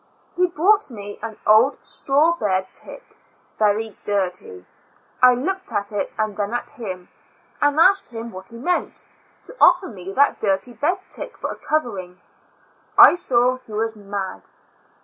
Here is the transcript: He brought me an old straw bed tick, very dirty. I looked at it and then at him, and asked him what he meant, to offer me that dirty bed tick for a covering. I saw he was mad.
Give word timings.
He 0.35 0.47
brought 0.47 0.89
me 0.89 1.19
an 1.21 1.37
old 1.45 1.85
straw 1.85 2.33
bed 2.35 2.65
tick, 2.73 3.03
very 3.59 3.95
dirty. 4.03 4.65
I 5.21 5.35
looked 5.35 5.71
at 5.71 5.91
it 5.91 6.15
and 6.17 6.35
then 6.35 6.55
at 6.55 6.71
him, 6.71 7.09
and 7.61 7.79
asked 7.79 8.09
him 8.11 8.31
what 8.31 8.49
he 8.49 8.57
meant, 8.57 9.03
to 9.43 9.55
offer 9.61 9.89
me 9.89 10.11
that 10.13 10.39
dirty 10.39 10.73
bed 10.73 10.97
tick 11.07 11.37
for 11.37 11.51
a 11.51 11.55
covering. 11.55 12.19
I 12.97 13.13
saw 13.13 13.57
he 13.57 13.73
was 13.73 13.95
mad. 13.95 14.49